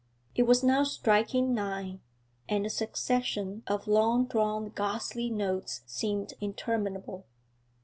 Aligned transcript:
It 0.33 0.47
was 0.47 0.63
now 0.63 0.83
striking 0.83 1.53
nine, 1.53 1.99
and 2.49 2.65
the 2.65 2.71
succession 2.71 3.61
of 3.67 3.85
long 3.85 4.25
drawn 4.25 4.69
ghostly 4.69 5.29
notes 5.29 5.81
seemed 5.85 6.33
interminable. 6.41 7.27